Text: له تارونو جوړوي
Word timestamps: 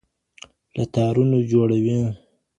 له 0.75 0.83
تارونو 0.93 1.37
جوړوي 1.51 1.99